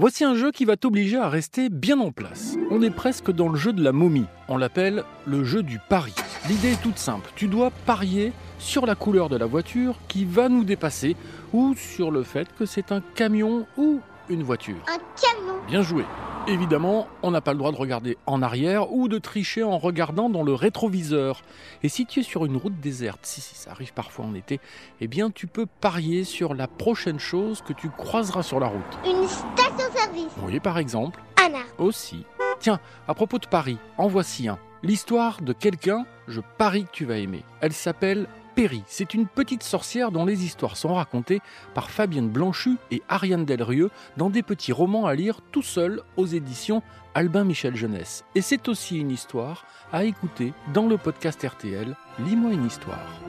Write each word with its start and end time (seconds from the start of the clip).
Voici 0.00 0.22
un 0.22 0.36
jeu 0.36 0.52
qui 0.52 0.64
va 0.64 0.76
t'obliger 0.76 1.16
à 1.16 1.28
rester 1.28 1.68
bien 1.68 1.98
en 1.98 2.12
place. 2.12 2.56
On 2.70 2.82
est 2.82 2.90
presque 2.90 3.32
dans 3.32 3.48
le 3.48 3.58
jeu 3.58 3.72
de 3.72 3.82
la 3.82 3.90
momie. 3.90 4.26
On 4.46 4.56
l'appelle 4.56 5.02
le 5.26 5.42
jeu 5.42 5.64
du 5.64 5.80
pari. 5.88 6.14
L'idée 6.48 6.74
est 6.74 6.80
toute 6.80 6.98
simple. 6.98 7.28
Tu 7.34 7.48
dois 7.48 7.72
parier 7.84 8.32
sur 8.60 8.86
la 8.86 8.94
couleur 8.94 9.28
de 9.28 9.36
la 9.36 9.46
voiture 9.46 9.96
qui 10.06 10.24
va 10.24 10.48
nous 10.48 10.62
dépasser 10.62 11.16
ou 11.52 11.74
sur 11.74 12.12
le 12.12 12.22
fait 12.22 12.46
que 12.56 12.64
c'est 12.64 12.92
un 12.92 13.00
camion 13.16 13.66
ou 13.76 14.00
une 14.28 14.44
voiture. 14.44 14.76
Un 14.86 14.98
camion 15.20 15.54
Bien 15.66 15.82
joué. 15.82 16.04
Évidemment, 16.48 17.08
on 17.22 17.30
n'a 17.30 17.42
pas 17.42 17.52
le 17.52 17.58
droit 17.58 17.72
de 17.72 17.76
regarder 17.76 18.16
en 18.24 18.40
arrière 18.40 18.90
ou 18.90 19.06
de 19.08 19.18
tricher 19.18 19.62
en 19.62 19.76
regardant 19.76 20.30
dans 20.30 20.42
le 20.42 20.54
rétroviseur. 20.54 21.42
Et 21.82 21.90
si 21.90 22.06
tu 22.06 22.20
es 22.20 22.22
sur 22.22 22.46
une 22.46 22.56
route 22.56 22.80
déserte, 22.80 23.20
si, 23.26 23.42
si 23.42 23.54
ça 23.54 23.70
arrive 23.72 23.92
parfois 23.92 24.24
en 24.24 24.34
été, 24.34 24.58
eh 25.02 25.08
bien 25.08 25.30
tu 25.30 25.46
peux 25.46 25.66
parier 25.66 26.24
sur 26.24 26.54
la 26.54 26.66
prochaine 26.66 27.18
chose 27.18 27.60
que 27.60 27.74
tu 27.74 27.90
croiseras 27.90 28.42
sur 28.42 28.60
la 28.60 28.68
route. 28.68 28.98
Une 29.04 29.28
station-service 29.28 30.32
Oui, 30.42 30.58
par 30.58 30.78
exemple, 30.78 31.20
Un 31.36 31.52
arbre 31.52 31.66
aussi. 31.80 32.24
Tiens, 32.60 32.80
à 33.06 33.12
propos 33.12 33.38
de 33.38 33.46
paris, 33.46 33.76
en 33.98 34.08
voici 34.08 34.48
un. 34.48 34.58
L'histoire 34.82 35.42
de 35.42 35.52
quelqu'un, 35.52 36.06
je 36.28 36.40
parie 36.56 36.84
que 36.84 36.92
tu 36.92 37.04
vas 37.04 37.18
aimer. 37.18 37.44
Elle 37.60 37.74
s'appelle 37.74 38.26
Perry. 38.58 38.82
C'est 38.88 39.14
une 39.14 39.28
petite 39.28 39.62
sorcière 39.62 40.10
dont 40.10 40.24
les 40.24 40.44
histoires 40.44 40.76
sont 40.76 40.94
racontées 40.94 41.40
par 41.74 41.92
Fabienne 41.92 42.28
Blanchu 42.28 42.76
et 42.90 43.04
Ariane 43.08 43.44
Delrieux 43.44 43.88
dans 44.16 44.30
des 44.30 44.42
petits 44.42 44.72
romans 44.72 45.06
à 45.06 45.14
lire 45.14 45.42
tout 45.52 45.62
seul 45.62 46.02
aux 46.16 46.26
éditions 46.26 46.82
Albin 47.14 47.44
Michel 47.44 47.76
Jeunesse. 47.76 48.24
Et 48.34 48.40
c'est 48.40 48.66
aussi 48.66 48.98
une 48.98 49.12
histoire 49.12 49.64
à 49.92 50.02
écouter 50.02 50.52
dans 50.74 50.88
le 50.88 50.98
podcast 50.98 51.40
RTL 51.40 51.94
Lis-moi 52.18 52.50
une 52.50 52.66
histoire. 52.66 53.20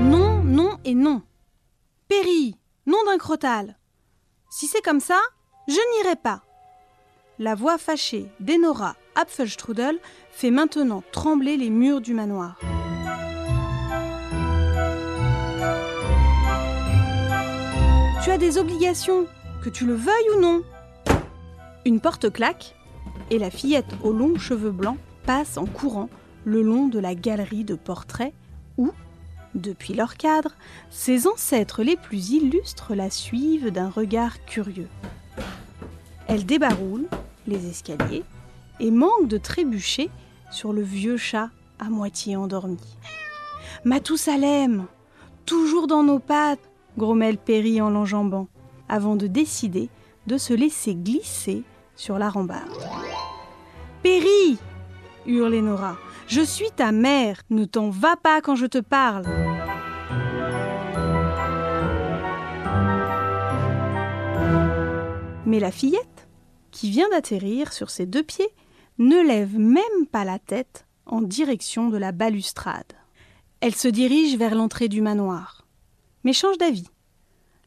Non, 0.00 0.44
non 0.44 0.78
et 0.84 0.94
non. 0.94 1.22
Péri, 2.06 2.54
nom 2.86 3.02
d'un 3.04 3.18
crotal. 3.18 3.80
Si 4.48 4.68
c'est 4.68 4.80
comme 4.80 5.00
ça, 5.00 5.18
je 5.66 5.74
n'irai 5.96 6.14
pas. 6.14 6.44
La 7.40 7.56
voix 7.56 7.78
fâchée 7.78 8.28
d'Enora 8.38 8.94
Apfelstrudel 9.16 9.98
fait 10.30 10.52
maintenant 10.52 11.02
trembler 11.10 11.56
les 11.56 11.70
murs 11.70 12.00
du 12.00 12.14
manoir. 12.14 12.60
Des 18.38 18.58
obligations, 18.58 19.26
que 19.62 19.70
tu 19.70 19.86
le 19.86 19.94
veuilles 19.94 20.30
ou 20.36 20.40
non. 20.40 20.62
Une 21.84 22.00
porte 22.00 22.30
claque 22.30 22.74
et 23.30 23.38
la 23.38 23.50
fillette 23.50 23.94
aux 24.02 24.12
longs 24.12 24.38
cheveux 24.38 24.70
blancs 24.70 24.98
passe 25.24 25.56
en 25.56 25.66
courant 25.66 26.10
le 26.44 26.62
long 26.62 26.88
de 26.88 26.98
la 26.98 27.14
galerie 27.14 27.64
de 27.64 27.74
portraits 27.74 28.34
où, 28.76 28.90
depuis 29.54 29.94
leur 29.94 30.16
cadre, 30.16 30.52
ses 30.90 31.26
ancêtres 31.26 31.82
les 31.82 31.96
plus 31.96 32.30
illustres 32.30 32.94
la 32.94 33.10
suivent 33.10 33.70
d'un 33.70 33.88
regard 33.88 34.44
curieux. 34.44 34.88
Elle 36.28 36.44
débaroule 36.44 37.06
les 37.46 37.68
escaliers 37.68 38.24
et 38.80 38.90
manque 38.90 39.28
de 39.28 39.38
trébucher 39.38 40.10
sur 40.50 40.72
le 40.72 40.82
vieux 40.82 41.16
chat 41.16 41.50
à 41.78 41.88
moitié 41.88 42.36
endormi. 42.36 42.96
Matousalem, 43.84 44.86
toujours 45.46 45.86
dans 45.86 46.02
nos 46.02 46.18
pattes, 46.18 46.70
grommelle 46.96 47.38
Perry 47.38 47.80
en 47.80 47.90
l'enjambant, 47.90 48.48
avant 48.88 49.16
de 49.16 49.26
décider 49.26 49.88
de 50.26 50.38
se 50.38 50.52
laisser 50.52 50.94
glisser 50.94 51.62
sur 51.94 52.18
la 52.18 52.28
rambarde. 52.28 52.70
Perry 54.02 54.58
hurle 55.26 55.58
Nora. 55.60 55.96
Je 56.28 56.40
suis 56.40 56.70
ta 56.74 56.90
mère, 56.92 57.42
ne 57.50 57.64
t'en 57.64 57.90
va 57.90 58.16
pas 58.16 58.40
quand 58.40 58.56
je 58.56 58.66
te 58.66 58.78
parle. 58.78 59.24
Mais 65.46 65.60
la 65.60 65.70
fillette, 65.70 66.28
qui 66.72 66.90
vient 66.90 67.08
d'atterrir 67.08 67.72
sur 67.72 67.90
ses 67.90 68.06
deux 68.06 68.24
pieds, 68.24 68.48
ne 68.98 69.24
lève 69.24 69.56
même 69.58 70.06
pas 70.10 70.24
la 70.24 70.38
tête 70.38 70.86
en 71.06 71.20
direction 71.22 71.88
de 71.88 71.96
la 71.96 72.10
balustrade. 72.10 72.92
Elle 73.60 73.74
se 73.74 73.88
dirige 73.88 74.36
vers 74.36 74.54
l'entrée 74.54 74.88
du 74.88 75.00
manoir, 75.02 75.65
mais 76.26 76.32
change 76.32 76.58
d'avis. 76.58 76.88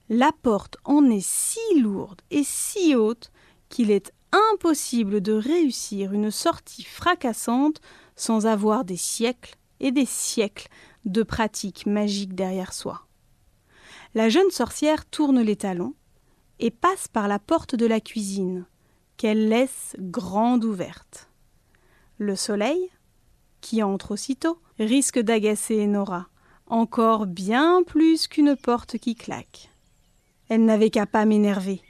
La 0.10 0.34
porte 0.34 0.76
en 0.84 1.10
est 1.10 1.26
si 1.26 1.80
lourde 1.80 2.22
et 2.30 2.44
si 2.44 2.94
haute 2.94 3.32
qu'il 3.70 3.90
est 3.90 4.12
impossible 4.52 5.22
de 5.22 5.32
réussir 5.32 6.12
une 6.12 6.30
sortie 6.30 6.84
fracassante 6.84 7.80
sans 8.18 8.48
avoir 8.48 8.84
des 8.84 8.98
siècles 8.98 9.56
et 9.80 9.94
des 9.94 10.06
siècles 10.06 10.68
de 11.06 11.24
pratiques 11.24 11.86
magiques 11.86 12.36
derrière 12.36 12.74
soi. 12.74 13.08
La 14.14 14.28
jeune 14.28 14.52
sorcière 14.52 15.06
tourne 15.06 15.40
les 15.40 15.56
talons 15.56 15.94
et 16.60 16.70
passe 16.70 17.08
par 17.08 17.30
la 17.30 17.40
porte 17.40 17.76
de 17.76 17.86
la 17.86 18.02
cuisine, 18.02 18.66
qu'elle 19.16 19.48
laisse 19.48 19.96
grande 20.00 20.66
ouverte. 20.66 21.30
Le 22.18 22.36
soleil, 22.36 22.90
qui 23.62 23.84
entre 23.84 24.12
aussitôt, 24.12 24.60
risque 24.80 25.20
d'agacer 25.20 25.88
Nora, 25.88 26.28
encore 26.70 27.26
bien 27.26 27.84
plus 27.84 28.28
qu'une 28.28 28.56
porte 28.56 28.98
qui 28.98 29.16
claque. 29.16 29.70
Elle 30.48 30.66
n'avait 30.66 30.90
qu'à 30.90 31.06
pas 31.06 31.26
m'énerver, 31.26 31.82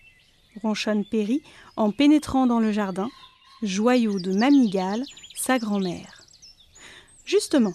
ronchonne 0.61 1.05
Perry 1.05 1.41
en 1.75 1.91
pénétrant 1.91 2.47
dans 2.47 2.59
le 2.59 2.71
jardin, 2.71 3.09
joyau 3.61 4.19
de 4.19 4.33
Mamigale, 4.33 5.03
sa 5.35 5.59
grand-mère. 5.59 6.23
Justement, 7.25 7.73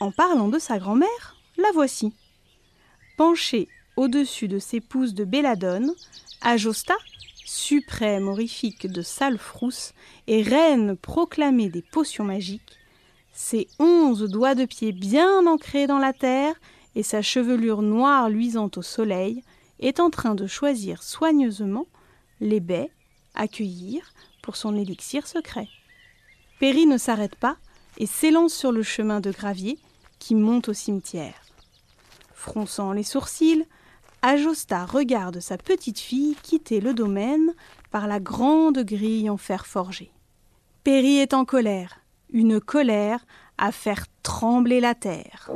en 0.00 0.10
parlant 0.10 0.48
de 0.48 0.58
sa 0.58 0.78
grand-mère, 0.78 1.36
la 1.56 1.70
voici. 1.72 2.12
Penchée 3.16 3.68
au-dessus 3.96 4.48
de 4.48 4.58
ses 4.58 4.80
pousses 4.80 5.14
de 5.14 5.24
belladone, 5.24 5.92
Ajosta, 6.42 6.94
suprême 7.44 8.28
horrifique 8.28 8.86
de 8.86 9.02
sale 9.02 9.38
frousse 9.38 9.92
et 10.26 10.42
reine 10.42 10.96
proclamée 10.96 11.68
des 11.68 11.82
potions 11.82 12.24
magiques, 12.24 12.79
ses 13.40 13.68
onze 13.78 14.28
doigts 14.28 14.54
de 14.54 14.66
pied 14.66 14.92
bien 14.92 15.46
ancrés 15.46 15.86
dans 15.86 15.98
la 15.98 16.12
terre 16.12 16.54
et 16.94 17.02
sa 17.02 17.22
chevelure 17.22 17.80
noire 17.80 18.28
luisante 18.28 18.76
au 18.76 18.82
soleil, 18.82 19.42
est 19.80 19.98
en 19.98 20.10
train 20.10 20.34
de 20.34 20.46
choisir 20.46 21.02
soigneusement 21.02 21.86
les 22.40 22.60
baies 22.60 22.90
à 23.34 23.48
cueillir 23.48 24.12
pour 24.42 24.56
son 24.56 24.76
élixir 24.76 25.26
secret. 25.26 25.68
Perry 26.60 26.84
ne 26.84 26.98
s'arrête 26.98 27.34
pas 27.34 27.56
et 27.96 28.04
s'élance 28.04 28.52
sur 28.52 28.72
le 28.72 28.82
chemin 28.82 29.20
de 29.20 29.30
gravier 29.30 29.78
qui 30.18 30.34
monte 30.34 30.68
au 30.68 30.74
cimetière. 30.74 31.42
Fronçant 32.34 32.92
les 32.92 33.04
sourcils, 33.04 33.64
Ajosta 34.20 34.84
regarde 34.84 35.40
sa 35.40 35.56
petite 35.56 35.98
fille 35.98 36.36
quitter 36.42 36.80
le 36.80 36.92
domaine 36.92 37.54
par 37.90 38.06
la 38.06 38.20
grande 38.20 38.80
grille 38.80 39.30
en 39.30 39.38
fer 39.38 39.64
forgé. 39.64 40.10
Perry 40.84 41.18
est 41.18 41.32
en 41.32 41.46
colère, 41.46 41.99
une 42.32 42.60
colère 42.60 43.24
à 43.58 43.72
faire 43.72 44.06
trembler 44.22 44.80
la 44.80 44.94
terre. 44.94 45.50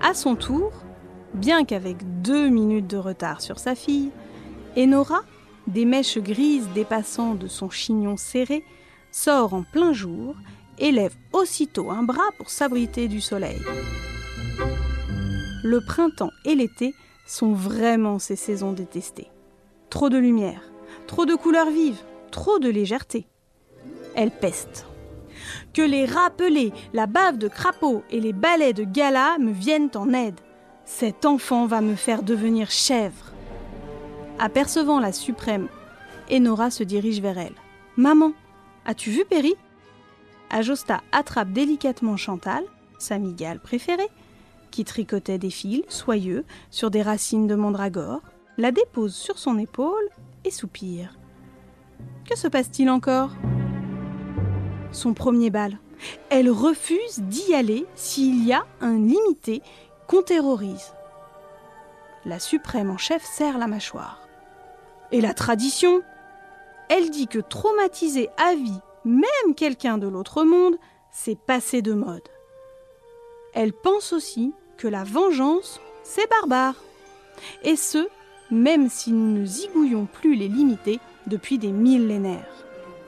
À 0.00 0.14
son 0.14 0.36
tour, 0.36 0.72
bien 1.34 1.64
qu'avec 1.64 1.96
deux 2.22 2.48
minutes 2.48 2.86
de 2.86 2.96
retard 2.96 3.40
sur 3.40 3.58
sa 3.58 3.74
fille, 3.74 4.10
Enora, 4.76 5.22
des 5.66 5.84
mèches 5.84 6.18
grises 6.18 6.68
dépassant 6.74 7.34
de 7.34 7.48
son 7.48 7.70
chignon 7.70 8.16
serré, 8.16 8.64
sort 9.10 9.54
en 9.54 9.62
plein 9.62 9.92
jour 9.92 10.36
et 10.78 10.92
lève 10.92 11.14
aussitôt 11.32 11.90
un 11.90 12.02
bras 12.02 12.30
pour 12.36 12.50
s'abriter 12.50 13.08
du 13.08 13.20
soleil. 13.20 13.60
Le 15.64 15.80
printemps 15.84 16.30
et 16.44 16.54
l'été 16.54 16.94
sont 17.26 17.52
vraiment 17.52 18.18
ses 18.18 18.36
saisons 18.36 18.72
détestées. 18.72 19.30
Trop 19.90 20.08
de 20.08 20.18
lumière, 20.18 20.62
trop 21.06 21.26
de 21.26 21.34
couleurs 21.34 21.70
vives, 21.70 22.02
trop 22.30 22.58
de 22.58 22.68
légèreté. 22.68 23.26
Elle 24.14 24.30
peste. 24.30 24.86
Que 25.72 25.82
les 25.82 26.06
rappelés, 26.06 26.72
la 26.92 27.06
bave 27.06 27.38
de 27.38 27.48
crapaud 27.48 28.02
et 28.10 28.20
les 28.20 28.32
balais 28.32 28.72
de 28.72 28.84
gala 28.84 29.38
me 29.38 29.52
viennent 29.52 29.90
en 29.94 30.12
aide. 30.12 30.40
Cet 30.84 31.24
enfant 31.24 31.66
va 31.66 31.80
me 31.80 31.94
faire 31.94 32.22
devenir 32.22 32.70
chèvre. 32.70 33.32
Apercevant 34.38 35.00
la 35.00 35.12
suprême, 35.12 35.68
Enora 36.30 36.70
se 36.70 36.82
dirige 36.82 37.20
vers 37.20 37.38
elle. 37.38 37.54
Maman, 37.96 38.32
as-tu 38.84 39.10
vu 39.10 39.24
Perry? 39.24 39.54
Ajosta 40.50 41.02
attrape 41.12 41.52
délicatement 41.52 42.16
Chantal, 42.16 42.64
sa 42.98 43.18
migale 43.18 43.60
préférée, 43.60 44.10
qui 44.70 44.84
tricotait 44.84 45.38
des 45.38 45.50
fils 45.50 45.84
soyeux 45.88 46.44
sur 46.70 46.90
des 46.90 47.02
racines 47.02 47.46
de 47.46 47.54
mandragore, 47.54 48.20
la 48.58 48.72
dépose 48.72 49.14
sur 49.14 49.38
son 49.38 49.58
épaule 49.58 50.08
et 50.44 50.50
soupire. 50.50 51.18
Que 52.28 52.36
se 52.36 52.48
passe-t-il 52.48 52.90
encore? 52.90 53.30
Son 54.92 55.14
premier 55.14 55.50
bal. 55.50 55.78
Elle 56.30 56.50
refuse 56.50 57.20
d'y 57.20 57.54
aller 57.54 57.86
s'il 57.94 58.44
y 58.46 58.52
a 58.52 58.66
un 58.80 58.98
limité 58.98 59.62
qu'on 60.06 60.22
terrorise. 60.22 60.92
La 62.24 62.38
suprême 62.38 62.90
en 62.90 62.98
chef 62.98 63.24
serre 63.24 63.58
la 63.58 63.66
mâchoire. 63.66 64.26
Et 65.12 65.20
la 65.20 65.34
tradition? 65.34 66.02
Elle 66.88 67.10
dit 67.10 67.28
que 67.28 67.38
traumatiser 67.38 68.28
à 68.36 68.54
vie 68.54 68.80
même 69.04 69.54
quelqu'un 69.56 69.98
de 69.98 70.08
l'autre 70.08 70.42
monde, 70.42 70.76
c'est 71.12 71.38
passé 71.38 71.80
de 71.80 71.92
mode. 71.92 72.28
elle 73.54 73.72
pense 73.72 74.12
aussi 74.12 74.52
que 74.76 74.88
la 74.88 75.04
vengeance, 75.04 75.80
c'est 76.02 76.28
barbare. 76.28 76.74
Et 77.62 77.76
ce, 77.76 78.08
même 78.50 78.88
si 78.88 79.12
nous 79.12 79.38
ne 79.38 79.44
zigouillons 79.44 80.06
plus 80.06 80.34
les 80.34 80.48
limités 80.48 81.00
depuis 81.26 81.58
des 81.58 81.72
millénaires. 81.72 82.46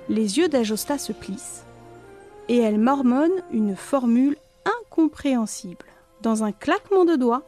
Les 0.09 0.39
yeux 0.39 0.49
d'Ajosta 0.49 0.99
se 0.99 1.13
plissent 1.13 1.65
et 2.49 2.59
elle 2.59 2.79
mormonne 2.79 3.43
une 3.53 3.77
formule 3.77 4.37
incompréhensible. 4.65 5.87
Dans 6.23 6.45
un 6.45 6.53
claquement 6.53 7.05
de 7.05 7.15
doigts, 7.15 7.45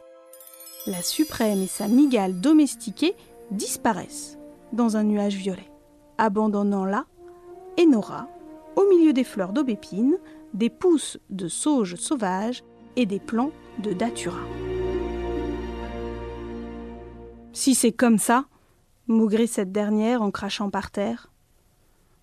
la 0.87 1.01
suprême 1.01 1.61
et 1.61 1.67
sa 1.67 1.87
migale 1.87 2.39
domestiquée 2.39 3.15
disparaissent 3.51 4.37
dans 4.73 4.97
un 4.97 5.03
nuage 5.03 5.35
violet, 5.35 5.69
abandonnant 6.17 6.85
là 6.85 7.05
Enora, 7.79 8.27
au 8.75 8.87
milieu 8.89 9.13
des 9.13 9.23
fleurs 9.23 9.53
d'aubépine, 9.53 10.17
des 10.53 10.69
pousses 10.69 11.17
de 11.29 11.47
sauge 11.47 11.95
sauvage 11.95 12.63
et 12.95 13.05
des 13.05 13.19
plants 13.19 13.51
de 13.79 13.93
datura. 13.93 14.39
Si 17.53 17.75
c'est 17.75 17.91
comme 17.91 18.17
ça, 18.17 18.45
maugrit 19.07 19.47
cette 19.47 19.71
dernière 19.71 20.21
en 20.21 20.31
crachant 20.31 20.69
par 20.69 20.89
terre. 20.89 21.31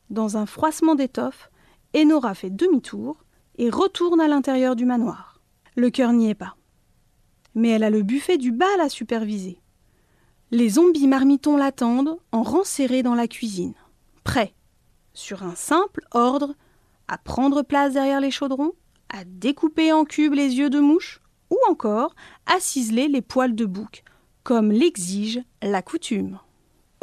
Dans 0.08 0.38
un 0.38 0.46
froissement 0.46 0.94
d'étoffe, 0.94 1.50
Enora 1.94 2.34
fait 2.34 2.50
demi-tour 2.50 3.24
et 3.58 3.68
retourne 3.68 4.20
à 4.20 4.28
l'intérieur 4.28 4.74
du 4.74 4.86
manoir. 4.86 5.40
Le 5.76 5.90
cœur 5.90 6.12
n'y 6.12 6.30
est 6.30 6.34
pas. 6.34 6.56
Mais 7.54 7.68
elle 7.68 7.84
a 7.84 7.90
le 7.90 8.02
buffet 8.02 8.38
du 8.38 8.52
bal 8.52 8.80
à 8.80 8.88
superviser. 8.88 9.60
Les 10.50 10.70
zombies 10.70 11.06
marmitons 11.06 11.58
l'attendent 11.58 12.18
en 12.32 12.42
rang 12.42 12.62
dans 13.04 13.14
la 13.14 13.28
cuisine, 13.28 13.74
prêts, 14.24 14.54
sur 15.12 15.42
un 15.42 15.54
simple 15.54 16.06
ordre, 16.12 16.54
à 17.06 17.18
prendre 17.18 17.62
place 17.62 17.92
derrière 17.92 18.20
les 18.20 18.30
chaudrons, 18.30 18.72
à 19.10 19.24
découper 19.24 19.92
en 19.92 20.04
cubes 20.04 20.32
les 20.32 20.56
yeux 20.56 20.70
de 20.70 20.80
mouche, 20.80 21.20
ou 21.50 21.58
encore 21.68 22.14
à 22.46 22.60
ciseler 22.60 23.08
les 23.08 23.22
poils 23.22 23.54
de 23.54 23.66
bouc, 23.66 24.04
comme 24.48 24.72
l'exige 24.72 25.42
la 25.60 25.82
coutume. 25.82 26.38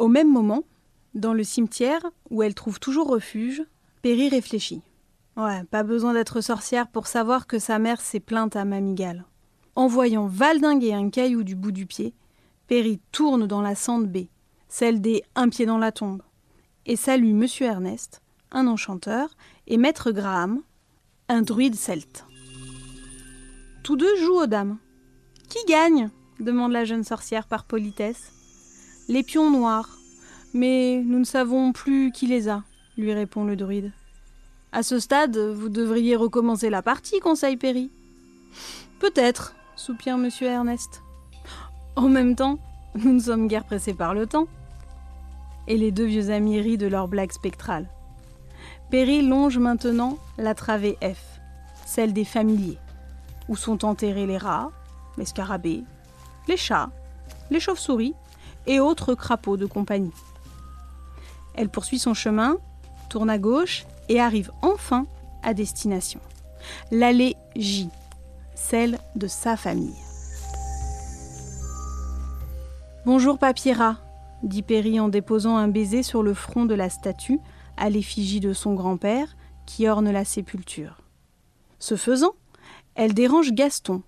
Au 0.00 0.08
même 0.08 0.32
moment, 0.32 0.64
dans 1.14 1.32
le 1.32 1.44
cimetière, 1.44 2.04
où 2.28 2.42
elle 2.42 2.56
trouve 2.56 2.80
toujours 2.80 3.06
refuge, 3.06 3.62
Perry 4.02 4.28
réfléchit. 4.28 4.82
Ouais, 5.36 5.62
pas 5.70 5.84
besoin 5.84 6.12
d'être 6.12 6.40
sorcière 6.40 6.88
pour 6.88 7.06
savoir 7.06 7.46
que 7.46 7.60
sa 7.60 7.78
mère 7.78 8.00
s'est 8.00 8.18
plainte 8.18 8.56
à 8.56 8.64
Mamigale. 8.64 9.24
En 9.76 9.86
voyant 9.86 10.26
valdinguer 10.26 10.92
un 10.92 11.08
caillou 11.08 11.44
du 11.44 11.54
bout 11.54 11.70
du 11.70 11.86
pied, 11.86 12.14
Perry 12.66 12.98
tourne 13.12 13.46
dans 13.46 13.62
la 13.62 13.76
sande 13.76 14.08
baie, 14.08 14.28
celle 14.66 15.00
des 15.00 15.22
Un 15.36 15.48
pied 15.48 15.66
dans 15.66 15.78
la 15.78 15.92
tombe, 15.92 16.22
et 16.84 16.96
salue 16.96 17.32
Monsieur 17.32 17.66
Ernest, 17.66 18.22
un 18.50 18.66
enchanteur, 18.66 19.36
et 19.68 19.76
Maître 19.76 20.10
Graham, 20.10 20.62
un 21.28 21.42
druide 21.42 21.76
celte. 21.76 22.24
Tous 23.84 23.94
deux 23.94 24.16
jouent 24.16 24.42
aux 24.42 24.46
dames. 24.46 24.78
Qui 25.48 25.64
gagne? 25.68 26.10
Demande 26.40 26.72
la 26.72 26.84
jeune 26.84 27.04
sorcière 27.04 27.46
par 27.46 27.64
politesse. 27.64 28.32
Les 29.08 29.22
pions 29.22 29.50
noirs. 29.50 29.90
Mais 30.54 31.02
nous 31.04 31.18
ne 31.18 31.24
savons 31.24 31.72
plus 31.72 32.12
qui 32.12 32.26
les 32.26 32.48
a, 32.48 32.62
lui 32.96 33.12
répond 33.12 33.44
le 33.44 33.56
druide. 33.56 33.92
À 34.72 34.82
ce 34.82 34.98
stade, 34.98 35.36
vous 35.36 35.68
devriez 35.68 36.16
recommencer 36.16 36.70
la 36.70 36.82
partie, 36.82 37.20
conseille 37.20 37.56
Perry. 37.56 37.90
Peut-être, 38.98 39.54
soupire 39.74 40.16
monsieur 40.16 40.46
Ernest. 40.46 41.02
En 41.94 42.08
même 42.08 42.36
temps, 42.36 42.58
nous 42.94 43.12
ne 43.12 43.20
sommes 43.20 43.48
guère 43.48 43.64
pressés 43.64 43.94
par 43.94 44.14
le 44.14 44.26
temps. 44.26 44.48
Et 45.68 45.76
les 45.76 45.90
deux 45.90 46.04
vieux 46.06 46.30
amis 46.30 46.60
rient 46.60 46.78
de 46.78 46.86
leur 46.86 47.08
blague 47.08 47.32
spectrale. 47.32 47.88
Perry 48.90 49.20
longe 49.20 49.58
maintenant 49.58 50.16
la 50.38 50.54
travée 50.54 50.96
F, 51.02 51.40
celle 51.84 52.12
des 52.12 52.24
familiers, 52.24 52.78
où 53.48 53.56
sont 53.56 53.84
enterrés 53.84 54.26
les 54.26 54.38
rats, 54.38 54.70
les 55.18 55.24
scarabées, 55.24 55.82
les 56.48 56.56
chats, 56.56 56.90
les 57.50 57.60
chauves-souris 57.60 58.14
et 58.66 58.80
autres 58.80 59.14
crapauds 59.14 59.56
de 59.56 59.66
compagnie. 59.66 60.12
Elle 61.54 61.68
poursuit 61.68 61.98
son 61.98 62.14
chemin, 62.14 62.58
tourne 63.08 63.30
à 63.30 63.38
gauche 63.38 63.86
et 64.08 64.20
arrive 64.20 64.50
enfin 64.62 65.06
à 65.42 65.54
destination. 65.54 66.20
L'allée 66.90 67.36
J, 67.56 67.88
celle 68.54 68.98
de 69.14 69.26
sa 69.26 69.56
famille. 69.56 69.94
Bonjour 73.04 73.38
Papyra, 73.38 73.98
dit 74.42 74.62
Perry 74.62 74.98
en 74.98 75.08
déposant 75.08 75.56
un 75.56 75.68
baiser 75.68 76.02
sur 76.02 76.22
le 76.22 76.34
front 76.34 76.66
de 76.66 76.74
la 76.74 76.90
statue 76.90 77.38
à 77.76 77.88
l'effigie 77.88 78.40
de 78.40 78.52
son 78.52 78.74
grand-père 78.74 79.36
qui 79.64 79.86
orne 79.88 80.10
la 80.10 80.24
sépulture. 80.24 81.02
Ce 81.78 81.96
faisant, 81.96 82.32
elle 82.94 83.14
dérange 83.14 83.52
Gaston, 83.52 84.02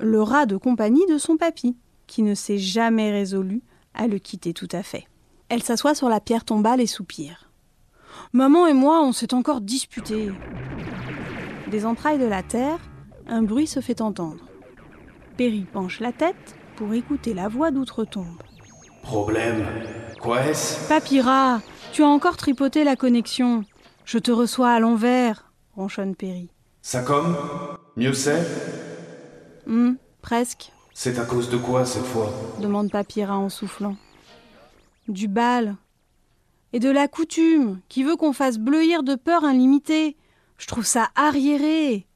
le 0.00 0.22
rat 0.22 0.46
de 0.46 0.56
compagnie 0.56 1.06
de 1.06 1.18
son 1.18 1.36
papy, 1.36 1.76
qui 2.12 2.22
ne 2.22 2.34
s'est 2.34 2.58
jamais 2.58 3.10
résolu 3.10 3.62
à 3.94 4.06
le 4.06 4.18
quitter 4.18 4.52
tout 4.52 4.68
à 4.72 4.82
fait. 4.82 5.06
Elle 5.48 5.62
s'assoit 5.62 5.94
sur 5.94 6.10
la 6.10 6.20
pierre 6.20 6.44
tombale 6.44 6.82
et 6.82 6.86
soupire. 6.86 7.48
Maman 8.34 8.66
et 8.66 8.74
moi, 8.74 9.02
on 9.02 9.12
s'est 9.12 9.32
encore 9.32 9.62
disputés. 9.62 10.30
Des 11.70 11.86
entrailles 11.86 12.18
de 12.18 12.26
la 12.26 12.42
terre, 12.42 12.78
un 13.26 13.42
bruit 13.42 13.66
se 13.66 13.80
fait 13.80 14.02
entendre. 14.02 14.44
Perry 15.38 15.64
penche 15.72 16.00
la 16.00 16.12
tête 16.12 16.54
pour 16.76 16.92
écouter 16.92 17.32
la 17.32 17.48
voix 17.48 17.70
d'outre-tombe. 17.70 18.42
Problème 19.02 19.64
Quoi 20.20 20.44
est-ce? 20.44 20.86
Papyra, 20.90 21.62
tu 21.92 22.02
as 22.02 22.08
encore 22.08 22.36
tripoté 22.36 22.84
la 22.84 22.94
connexion. 22.94 23.64
Je 24.04 24.18
te 24.18 24.30
reçois 24.30 24.72
à 24.72 24.80
l'envers, 24.80 25.50
ronchonne 25.76 26.14
Perry. 26.14 26.50
Ça 26.82 27.00
comme? 27.00 27.38
Mieux 27.96 28.12
c'est? 28.12 28.46
Hum, 29.66 29.96
presque, 30.20 30.72
C'est 30.94 31.18
à 31.18 31.24
cause 31.24 31.48
de 31.48 31.56
quoi 31.56 31.86
cette 31.86 32.04
fois 32.04 32.30
demande 32.60 32.90
Papyra 32.90 33.38
en 33.38 33.48
soufflant. 33.48 33.96
Du 35.08 35.26
bal. 35.26 35.76
Et 36.74 36.78
de 36.78 36.90
la 36.90 37.08
coutume, 37.08 37.80
qui 37.88 38.02
veut 38.02 38.16
qu'on 38.16 38.32
fasse 38.32 38.58
bleuir 38.58 39.02
de 39.02 39.14
peur 39.14 39.44
un 39.44 39.52
limité? 39.52 40.16
Je 40.58 40.66
trouve 40.66 40.86
ça 40.86 41.10
arriéré. 41.14 42.06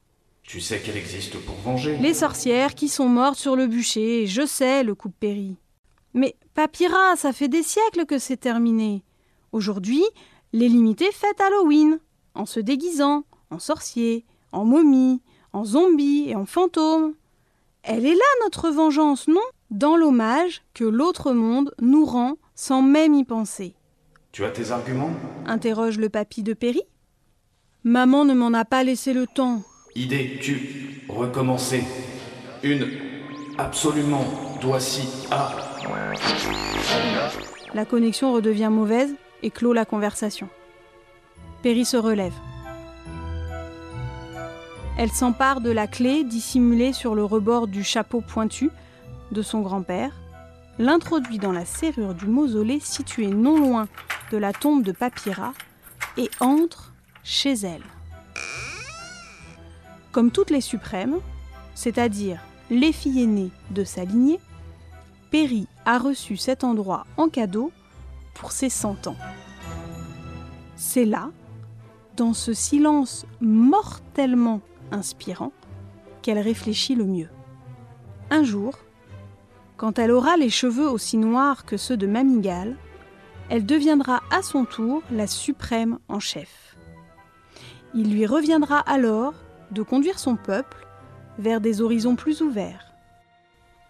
Tu 0.43 0.61
sais 0.61 0.79
qu'elle 0.79 0.97
existe 0.97 1.37
pour 1.37 1.55
venger. 1.55 1.97
Les 1.97 2.13
sorcières 2.13 2.73
qui 2.75 2.87
sont 2.87 3.09
mortes 3.09 3.37
sur 3.37 3.55
le 3.55 3.67
bûcher, 3.67 4.25
je 4.25 4.45
sais, 4.45 4.83
le 4.83 4.95
coupe 4.95 5.15
Perry. 5.19 5.57
Mais 6.13 6.35
Papyra, 6.53 7.15
ça 7.17 7.33
fait 7.33 7.49
des 7.49 7.63
siècles 7.63 8.05
que 8.05 8.17
c'est 8.17 8.37
terminé. 8.37 9.03
Aujourd'hui, 9.51 10.03
les 10.53 10.69
limités 10.69 11.11
fêtent 11.11 11.41
Halloween, 11.41 11.99
en 12.33 12.45
se 12.45 12.59
déguisant, 12.59 13.25
en 13.51 13.59
sorcier, 13.59 14.25
en 14.51 14.65
momie, 14.65 15.21
en 15.51 15.65
zombie 15.65 16.25
et 16.27 16.35
en 16.35 16.45
fantôme. 16.45 17.13
Elle 17.89 18.05
est 18.05 18.15
là 18.15 18.25
notre 18.43 18.69
vengeance, 18.69 19.29
non? 19.29 19.39
Dans 19.71 19.95
l'hommage 19.95 20.61
que 20.73 20.83
l'autre 20.83 21.31
monde 21.31 21.73
nous 21.81 22.03
rend 22.03 22.33
sans 22.53 22.81
même 22.81 23.13
y 23.13 23.23
penser. 23.23 23.75
Tu 24.33 24.43
as 24.43 24.51
tes 24.51 24.71
arguments? 24.71 25.11
Interroge 25.45 25.97
le 25.97 26.09
papy 26.09 26.43
de 26.43 26.53
Perry. 26.53 26.81
Maman 27.85 28.25
ne 28.25 28.33
m'en 28.33 28.53
a 28.53 28.65
pas 28.65 28.83
laissé 28.83 29.13
le 29.13 29.25
temps. 29.25 29.61
Idée, 29.95 30.37
tu 30.41 31.05
recommencer. 31.07 31.81
Une 32.61 32.89
absolument 33.57 34.25
doit-si 34.61 35.07
à. 35.31 35.55
La 37.73 37.85
connexion 37.85 38.33
redevient 38.33 38.69
mauvaise 38.69 39.15
et 39.43 39.49
clôt 39.49 39.71
la 39.71 39.85
conversation. 39.85 40.49
Perry 41.63 41.85
se 41.85 41.95
relève. 41.95 42.33
Elle 44.97 45.11
s'empare 45.11 45.61
de 45.61 45.69
la 45.69 45.85
clé 45.85 46.23
dissimulée 46.23 46.91
sur 46.91 47.13
le 47.13 47.23
rebord 47.23 47.67
du 47.67 47.83
chapeau 47.83 48.21
pointu 48.21 48.71
de 49.31 49.43
son 49.43 49.61
grand-père, 49.61 50.11
l'introduit 50.79 51.37
dans 51.37 51.51
la 51.51 51.65
serrure 51.65 52.15
du 52.15 52.25
mausolée 52.25 52.79
situé 52.79 53.27
non 53.27 53.59
loin 53.59 53.87
de 54.31 54.37
la 54.37 54.53
tombe 54.53 54.81
de 54.81 54.91
Papyra 54.91 55.53
et 56.17 56.31
entre 56.39 56.93
chez 57.23 57.53
elle. 57.53 57.83
Comme 60.11 60.31
toutes 60.31 60.49
les 60.49 60.61
suprêmes, 60.61 61.17
c'est-à-dire 61.75 62.41
les 62.71 62.91
filles 62.91 63.21
aînées 63.21 63.51
de 63.69 63.83
sa 63.83 64.03
lignée, 64.03 64.39
Perry 65.29 65.67
a 65.85 65.99
reçu 65.99 66.37
cet 66.37 66.63
endroit 66.63 67.05
en 67.17 67.29
cadeau 67.29 67.71
pour 68.33 68.51
ses 68.51 68.69
cent 68.69 69.05
ans. 69.05 69.17
C'est 70.75 71.05
là, 71.05 71.29
dans 72.15 72.33
ce 72.33 72.53
silence 72.53 73.27
mortellement 73.41 74.61
inspirant, 74.91 75.51
qu'elle 76.21 76.39
réfléchit 76.39 76.95
le 76.95 77.05
mieux. 77.05 77.29
Un 78.29 78.43
jour, 78.43 78.77
quand 79.77 79.99
elle 79.99 80.11
aura 80.11 80.37
les 80.37 80.49
cheveux 80.49 80.89
aussi 80.89 81.17
noirs 81.17 81.65
que 81.65 81.77
ceux 81.77 81.97
de 81.97 82.07
Mamigale, 82.07 82.75
elle 83.49 83.65
deviendra 83.65 84.21
à 84.31 84.41
son 84.41 84.65
tour 84.65 85.01
la 85.11 85.27
suprême 85.27 85.99
en 86.09 86.19
chef. 86.19 86.75
Il 87.93 88.11
lui 88.11 88.25
reviendra 88.25 88.79
alors 88.79 89.33
de 89.71 89.81
conduire 89.81 90.19
son 90.19 90.35
peuple 90.35 90.85
vers 91.37 91.61
des 91.61 91.81
horizons 91.81 92.15
plus 92.15 92.41
ouverts. 92.41 92.93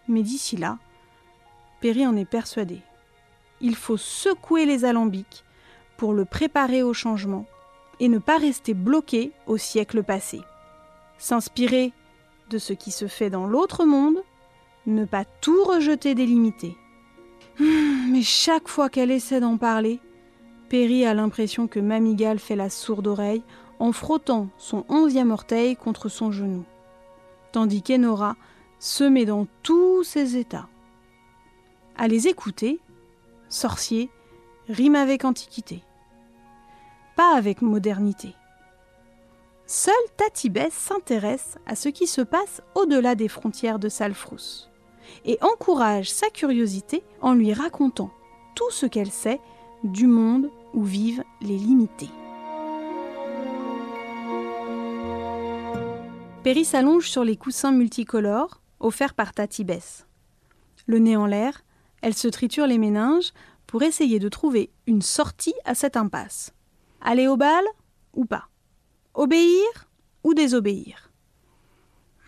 Mais 0.08 0.22
d'ici 0.22 0.58
là, 0.58 0.78
Perry 1.82 2.06
en 2.06 2.16
est 2.16 2.26
persuadé. 2.26 2.82
Il 3.62 3.76
faut 3.76 3.98
secouer 3.98 4.66
les 4.66 4.86
alambics 4.86 5.44
pour 5.98 6.14
le 6.14 6.26
préparer 6.26 6.84
au 6.84 6.94
changement 6.94 7.46
et 8.00 8.08
ne 8.08 8.20
pas 8.20 8.38
rester 8.38 8.74
bloqué 8.74 9.32
au 9.48 9.58
siècle 9.58 10.04
passé. 10.04 10.42
S'inspirer 11.18 11.94
de 12.50 12.58
ce 12.58 12.74
qui 12.74 12.92
se 12.92 13.08
fait 13.08 13.30
dans 13.30 13.48
l'autre 13.48 13.86
monde, 13.86 14.24
ne 14.86 15.06
pas 15.06 15.26
tout 15.26 15.64
rejeter 15.64 16.16
délimité. 16.16 16.78
Hum, 17.60 18.12
mais 18.12 18.22
chaque 18.22 18.68
fois 18.68 18.90
qu'elle 18.90 19.12
essaie 19.12 19.40
d'en 19.40 19.58
parler, 19.58 20.00
Perry 20.70 21.06
a 21.06 21.14
l'impression 21.14 21.68
que 21.68 21.80
Mamigal 21.80 22.40
fait 22.40 22.56
la 22.56 22.70
sourde 22.70 23.08
oreille 23.08 23.44
en 23.80 23.92
frottant 23.92 24.50
son 24.58 24.86
onzième 24.90 25.32
orteil 25.32 25.76
contre 25.76 26.10
son 26.10 26.32
genou, 26.32 26.64
tandis 27.52 27.82
qu'Enora 27.82 28.36
se 28.80 29.04
met 29.04 29.26
dans 29.26 29.48
tous 29.64 30.04
ses 30.04 30.38
états. 30.38 30.68
À 31.98 32.08
les 32.08 32.28
écouter, 32.28 32.80
sorcier 33.50 34.10
rime 34.68 34.96
avec 34.96 35.26
antiquité, 35.26 35.84
pas 37.16 37.36
avec 37.36 37.62
modernité. 37.62 38.36
Seul 39.70 39.94
Tatibès 40.16 40.74
s'intéresse 40.74 41.58
à 41.66 41.76
ce 41.76 41.90
qui 41.90 42.08
se 42.08 42.22
passe 42.22 42.62
au-delà 42.74 43.16
des 43.16 43.28
frontières 43.28 43.80
de 43.80 43.90
Salfrous 43.90 44.70
et 45.26 45.38
encourage 45.42 46.10
sa 46.10 46.30
curiosité 46.30 47.04
en 47.22 47.34
lui 47.34 47.52
racontant 47.52 48.10
tout 48.56 48.72
ce 48.72 48.86
qu'elle 48.86 49.12
sait 49.12 49.42
du 49.84 50.08
monde 50.08 50.50
où 50.74 50.86
vivent 50.86 51.24
les 51.42 51.58
limités. 51.58 52.10
Perry 56.44 56.64
s'allonge 56.64 57.10
sur 57.10 57.26
les 57.26 57.36
coussins 57.36 57.74
multicolores 57.74 58.62
offerts 58.80 59.16
par 59.16 59.34
Tatibès. 59.34 60.08
Le 60.86 61.00
nez 61.00 61.18
en 61.18 61.26
l'air, 61.26 61.66
elle 62.02 62.14
se 62.14 62.30
triture 62.30 62.68
les 62.68 62.78
méninges 62.78 63.34
pour 63.66 63.84
essayer 63.84 64.20
de 64.20 64.30
trouver 64.30 64.72
une 64.86 65.02
sortie 65.02 65.56
à 65.66 65.76
cette 65.76 65.98
impasse. 65.98 66.54
Aller 67.02 67.28
au 67.28 67.36
bal 67.36 67.66
ou 68.14 68.24
pas? 68.24 68.48
Obéir 69.18 69.90
ou 70.24 70.36
désobéir 70.36 71.12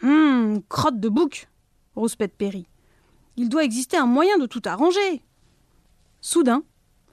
Hum, 0.02 0.64
crotte 0.68 1.00
de 1.00 1.08
bouc 1.08 1.48
rouspète 1.96 2.36
Perry. 2.36 2.66
Il 3.38 3.48
doit 3.48 3.64
exister 3.64 3.96
un 3.96 4.08
moyen 4.08 4.40
de 4.40 4.48
tout 4.48 4.64
arranger. 4.66 5.22
Soudain, 6.20 6.64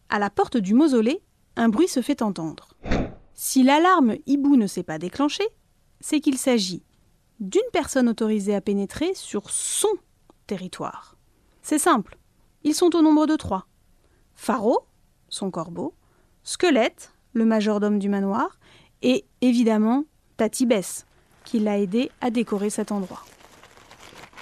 à 0.08 0.18
la 0.18 0.30
porte 0.30 0.56
du 0.56 0.72
mausolée, 0.72 1.22
un 1.56 1.68
bruit 1.68 1.88
se 1.88 2.00
fait 2.00 2.22
entendre. 2.22 2.70
Si 3.34 3.62
l'alarme 3.62 4.14
hibou 4.24 4.56
ne 4.56 4.66
s'est 4.66 4.82
pas 4.82 4.98
déclenchée, 4.98 5.48
c'est 6.00 6.20
qu'il 6.20 6.38
s'agit 6.38 6.82
d'une 7.38 7.60
personne 7.70 8.08
autorisée 8.08 8.54
à 8.54 8.62
pénétrer 8.62 9.12
sur 9.12 9.50
son 9.50 9.92
territoire. 10.46 11.18
C'est 11.60 11.78
simple, 11.78 12.16
ils 12.62 12.74
sont 12.74 12.96
au 12.96 13.02
nombre 13.02 13.26
de 13.26 13.36
trois. 13.36 13.66
Pharaon, 14.36 14.78
son 15.28 15.50
corbeau, 15.50 15.94
Squelette, 16.44 17.12
le 17.34 17.44
majordome 17.44 17.98
du 17.98 18.08
manoir, 18.08 18.58
et 19.06 19.24
évidemment 19.40 20.04
Tatibès, 20.36 21.06
qui 21.44 21.60
l'a 21.60 21.78
aidé 21.78 22.10
à 22.20 22.30
décorer 22.30 22.70
cet 22.70 22.90
endroit. 22.90 23.24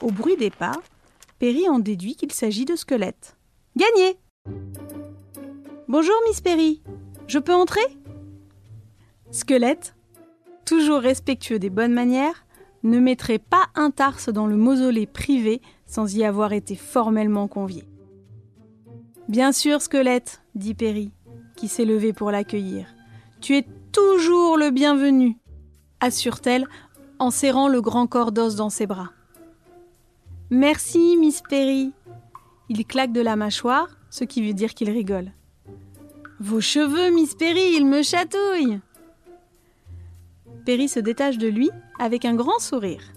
Au 0.00 0.10
bruit 0.10 0.38
des 0.38 0.48
pas, 0.48 0.72
Perry 1.38 1.68
en 1.68 1.78
déduit 1.78 2.16
qu'il 2.16 2.32
s'agit 2.32 2.64
de 2.64 2.74
Squelette. 2.74 3.36
Gagné 3.76 4.18
Bonjour 5.86 6.14
Miss 6.26 6.40
Perry, 6.40 6.82
je 7.26 7.38
peux 7.38 7.52
entrer? 7.52 7.84
Squelette, 9.30 9.94
toujours 10.64 11.00
respectueux 11.00 11.58
des 11.58 11.70
bonnes 11.70 11.92
manières, 11.92 12.46
ne 12.84 12.98
mettrait 12.98 13.38
pas 13.38 13.66
un 13.74 13.90
tarse 13.90 14.30
dans 14.30 14.46
le 14.46 14.56
mausolée 14.56 15.06
privé 15.06 15.60
sans 15.84 16.16
y 16.16 16.24
avoir 16.24 16.54
été 16.54 16.74
formellement 16.74 17.48
convié. 17.48 17.84
Bien 19.28 19.52
sûr, 19.52 19.82
Squelette, 19.82 20.40
dit 20.54 20.74
Perry, 20.74 21.10
qui 21.54 21.68
s'est 21.68 21.84
levé 21.84 22.14
pour 22.14 22.30
l'accueillir. 22.30 22.86
Tu 23.42 23.56
es 23.56 23.66
toujours 23.94 24.56
le 24.56 24.70
bienvenu, 24.70 25.38
assure-t-elle 26.00 26.66
en 27.20 27.30
serrant 27.30 27.68
le 27.68 27.80
grand 27.80 28.08
corps 28.08 28.32
d'os 28.32 28.56
dans 28.56 28.68
ses 28.68 28.86
bras. 28.86 29.10
Merci, 30.50 31.16
Miss 31.16 31.42
Perry. 31.48 31.92
Il 32.68 32.84
claque 32.86 33.12
de 33.12 33.20
la 33.20 33.36
mâchoire, 33.36 33.88
ce 34.10 34.24
qui 34.24 34.44
veut 34.44 34.52
dire 34.52 34.74
qu'il 34.74 34.90
rigole. 34.90 35.30
Vos 36.40 36.60
cheveux, 36.60 37.14
Miss 37.14 37.36
Perry, 37.36 37.74
ils 37.76 37.86
me 37.86 38.02
chatouillent. 38.02 38.80
Perry 40.66 40.88
se 40.88 40.98
détache 40.98 41.38
de 41.38 41.48
lui 41.48 41.70
avec 42.00 42.24
un 42.24 42.34
grand 42.34 42.58
sourire. 42.58 43.12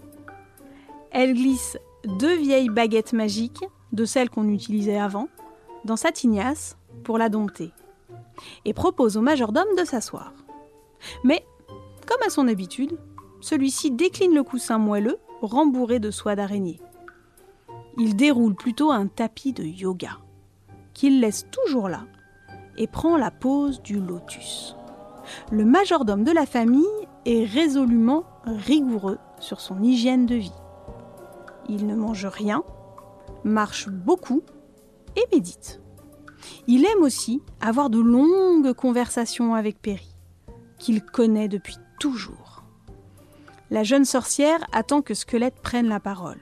Elle 1.11 1.33
glisse 1.33 1.77
deux 2.05 2.35
vieilles 2.35 2.69
baguettes 2.69 3.13
magiques, 3.13 3.65
de 3.93 4.05
celles 4.05 4.29
qu'on 4.29 4.47
utilisait 4.49 4.99
avant, 4.99 5.27
dans 5.85 5.95
sa 5.95 6.11
tignasse 6.11 6.77
pour 7.03 7.17
la 7.17 7.29
dompter, 7.29 7.71
et 8.65 8.73
propose 8.73 9.17
au 9.17 9.21
majordome 9.21 9.75
de 9.75 9.83
s'asseoir. 9.83 10.33
Mais, 11.23 11.45
comme 12.05 12.21
à 12.25 12.29
son 12.29 12.47
habitude, 12.47 12.97
celui-ci 13.41 13.91
décline 13.91 14.33
le 14.33 14.43
coussin 14.43 14.77
moelleux 14.77 15.17
rembourré 15.41 15.99
de 15.99 16.11
soie 16.11 16.35
d'araignée. 16.35 16.81
Il 17.97 18.15
déroule 18.15 18.55
plutôt 18.55 18.91
un 18.91 19.07
tapis 19.07 19.53
de 19.53 19.63
yoga, 19.63 20.19
qu'il 20.93 21.19
laisse 21.19 21.45
toujours 21.51 21.89
là, 21.89 22.05
et 22.77 22.87
prend 22.87 23.17
la 23.17 23.31
pose 23.31 23.81
du 23.81 23.99
lotus. 23.99 24.75
Le 25.51 25.65
majordome 25.65 26.23
de 26.23 26.31
la 26.31 26.45
famille 26.45 26.85
est 27.25 27.43
résolument 27.43 28.23
rigoureux 28.45 29.17
sur 29.39 29.59
son 29.59 29.81
hygiène 29.81 30.25
de 30.25 30.35
vie. 30.35 30.51
Il 31.69 31.85
ne 31.85 31.95
mange 31.95 32.25
rien, 32.25 32.63
marche 33.43 33.89
beaucoup 33.89 34.41
et 35.15 35.23
médite. 35.33 35.81
Il 36.67 36.85
aime 36.85 37.01
aussi 37.01 37.41
avoir 37.59 37.89
de 37.89 37.99
longues 37.99 38.73
conversations 38.73 39.53
avec 39.53 39.81
Perry, 39.81 40.16
qu'il 40.77 41.03
connaît 41.03 41.47
depuis 41.47 41.77
toujours. 41.99 42.63
La 43.69 43.83
jeune 43.83 44.05
sorcière 44.05 44.65
attend 44.71 45.01
que 45.01 45.13
Squelette 45.13 45.59
prenne 45.61 45.87
la 45.87 45.99
parole. 45.99 46.39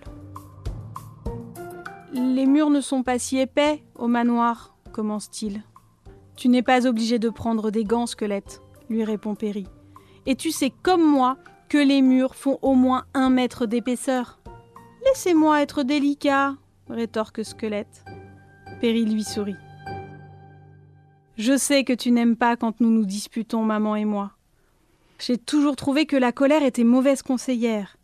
Les 2.13 2.45
murs 2.45 2.69
ne 2.69 2.81
sont 2.81 3.03
pas 3.03 3.19
si 3.19 3.37
épais 3.39 3.83
au 3.95 4.07
manoir, 4.07 4.75
commence-t-il. 4.93 5.63
Tu 6.35 6.49
n'es 6.49 6.61
pas 6.61 6.85
obligé 6.85 7.17
de 7.17 7.29
prendre 7.29 7.71
des 7.71 7.83
gants, 7.83 8.05
Squelette, 8.05 8.61
lui 8.89 9.03
répond 9.03 9.35
Perry. 9.35 9.67
Et 10.25 10.35
tu 10.35 10.51
sais 10.51 10.71
comme 10.83 11.03
moi 11.03 11.37
que 11.67 11.77
les 11.77 12.01
murs 12.01 12.35
font 12.35 12.59
au 12.61 12.75
moins 12.75 13.05
un 13.13 13.29
mètre 13.29 13.65
d'épaisseur. 13.65 14.39
Laissez-moi 15.05 15.61
être 15.61 15.83
délicat, 15.83 16.55
rétorque 16.89 17.43
Squelette. 17.43 18.05
Perry 18.81 19.05
lui 19.05 19.23
sourit. 19.23 19.55
Je 21.37 21.57
sais 21.57 21.83
que 21.83 21.93
tu 21.93 22.11
n'aimes 22.11 22.37
pas 22.37 22.55
quand 22.55 22.79
nous 22.79 22.89
nous 22.89 23.05
disputons, 23.05 23.63
maman 23.63 23.95
et 23.95 24.05
moi. 24.05 24.31
J'ai 25.19 25.37
toujours 25.37 25.75
trouvé 25.75 26.05
que 26.05 26.15
la 26.15 26.31
colère 26.31 26.63
était 26.63 26.83
mauvaise 26.83 27.21
conseillère. 27.21 27.97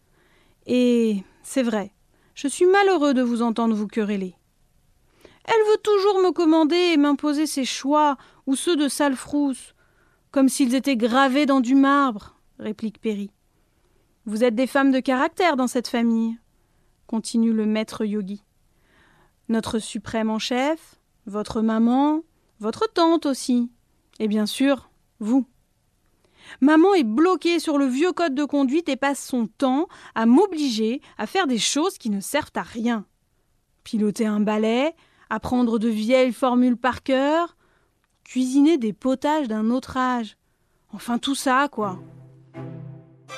Et 0.65 1.23
c'est 1.43 1.63
vrai, 1.63 1.91
je 2.35 2.47
suis 2.47 2.65
malheureux 2.65 3.13
de 3.13 3.21
vous 3.21 3.41
entendre 3.41 3.75
vous 3.75 3.87
quereller. 3.87 4.35
Elle 5.45 5.71
veut 5.71 5.81
toujours 5.81 6.19
me 6.21 6.31
commander 6.31 6.75
et 6.75 6.97
m'imposer 6.97 7.47
ses 7.47 7.65
choix 7.65 8.17
ou 8.47 8.55
ceux 8.55 8.75
de 8.75 8.87
Salfrousse, 8.87 9.75
comme 10.31 10.49
s'ils 10.49 10.75
étaient 10.75 10.97
gravés 10.97 11.45
dans 11.45 11.61
du 11.61 11.75
marbre, 11.75 12.35
réplique 12.59 13.01
Perry. 13.01 13.31
Vous 14.25 14.43
êtes 14.43 14.55
des 14.55 14.67
femmes 14.67 14.91
de 14.91 14.99
caractère 14.99 15.55
dans 15.55 15.67
cette 15.67 15.87
famille, 15.87 16.37
continue 17.07 17.53
le 17.53 17.65
maître 17.65 18.05
yogi. 18.05 18.43
Notre 19.49 19.79
suprême 19.79 20.29
en 20.29 20.39
chef, 20.39 20.95
votre 21.25 21.61
maman, 21.61 22.21
votre 22.61 22.87
tante 22.93 23.25
aussi, 23.25 23.71
et 24.19 24.27
bien 24.27 24.45
sûr, 24.45 24.91
vous. 25.19 25.47
Maman 26.61 26.93
est 26.93 27.03
bloquée 27.03 27.59
sur 27.59 27.79
le 27.79 27.85
vieux 27.85 28.13
code 28.13 28.35
de 28.35 28.45
conduite 28.45 28.87
et 28.87 28.95
passe 28.95 29.25
son 29.25 29.47
temps 29.47 29.87
à 30.13 30.27
m'obliger 30.27 31.01
à 31.17 31.25
faire 31.25 31.47
des 31.47 31.57
choses 31.57 31.97
qui 31.97 32.11
ne 32.11 32.21
servent 32.21 32.51
à 32.55 32.61
rien. 32.61 33.05
Piloter 33.83 34.27
un 34.27 34.39
balai, 34.39 34.93
apprendre 35.31 35.79
de 35.79 35.89
vieilles 35.89 36.33
formules 36.33 36.77
par 36.77 37.01
cœur, 37.01 37.57
cuisiner 38.23 38.77
des 38.77 38.93
potages 38.93 39.47
d'un 39.47 39.71
autre 39.71 39.97
âge. 39.97 40.37
Enfin 40.93 41.17
tout 41.17 41.35
ça, 41.35 41.67
quoi. 41.67 41.99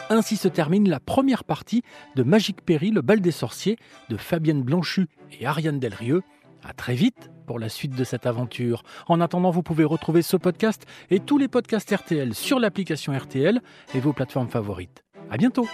Ainsi 0.09 0.35
se 0.35 0.49
termine 0.49 0.89
la 0.89 0.99
première 0.99 1.45
partie 1.45 1.81
de 2.15 2.23
Magique 2.23 2.61
Perry, 2.61 2.91
le 2.91 3.01
bal 3.01 3.21
des 3.21 3.31
sorciers, 3.31 3.77
de 4.09 4.17
Fabienne 4.17 4.63
Blanchu 4.63 5.07
et 5.39 5.45
Ariane 5.45 5.79
Delrieux. 5.79 6.23
À 6.61 6.73
très 6.73 6.95
vite 6.95 7.29
pour 7.43 7.59
la 7.59 7.69
suite 7.69 7.95
de 7.95 8.03
cette 8.03 8.25
aventure. 8.25 8.83
En 9.07 9.21
attendant, 9.21 9.51
vous 9.51 9.63
pouvez 9.63 9.83
retrouver 9.83 10.21
ce 10.21 10.37
podcast 10.37 10.85
et 11.09 11.19
tous 11.19 11.37
les 11.37 11.47
podcasts 11.47 11.91
RTL 11.91 12.33
sur 12.33 12.59
l'application 12.59 13.17
RTL 13.17 13.61
et 13.93 13.99
vos 13.99 14.13
plateformes 14.13 14.49
favorites. 14.49 15.03
À 15.29 15.37
bientôt! 15.37 15.67